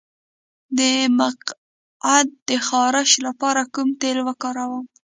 [0.77, 0.79] د
[1.19, 4.85] مقعد د خارش لپاره کوم تېل وکاروم؟